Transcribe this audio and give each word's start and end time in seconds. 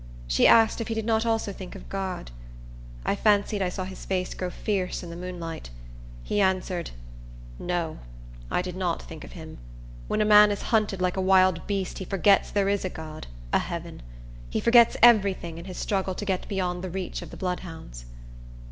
She 0.27 0.47
asked 0.47 0.81
if 0.81 0.87
he 0.87 0.95
did 0.95 1.05
not 1.05 1.27
also 1.27 1.53
think 1.53 1.75
of 1.75 1.87
God. 1.87 2.31
I 3.05 3.15
fancied 3.15 3.61
I 3.61 3.69
saw 3.69 3.83
his 3.83 4.03
face 4.03 4.33
grow 4.33 4.49
fierce 4.49 5.03
in 5.03 5.11
the 5.11 5.15
moonlight. 5.15 5.69
He 6.23 6.41
answered, 6.41 6.89
"No, 7.59 7.99
I 8.49 8.63
did 8.63 8.75
not 8.75 9.03
think 9.03 9.23
of 9.23 9.33
him. 9.33 9.59
When 10.07 10.19
a 10.19 10.25
man 10.25 10.49
is 10.49 10.63
hunted 10.73 11.01
like 11.03 11.17
a 11.17 11.21
wild 11.21 11.67
beast 11.67 11.99
he 11.99 12.05
forgets 12.05 12.49
there 12.49 12.67
is 12.67 12.83
a 12.83 12.89
God, 12.89 13.27
a 13.53 13.59
heaven. 13.59 14.01
He 14.49 14.59
forgets 14.59 14.97
every 15.03 15.35
thing 15.35 15.59
in 15.59 15.65
his 15.65 15.77
struggle 15.77 16.15
to 16.15 16.25
get 16.25 16.47
beyond 16.47 16.83
the 16.83 16.89
reach 16.89 17.21
of 17.21 17.29
the 17.29 17.37
bloodhounds." 17.37 18.05